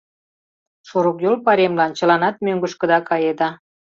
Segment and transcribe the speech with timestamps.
[0.87, 3.49] —Шорыкйол пайремлан чыланат мӧҥгышкыда каеда.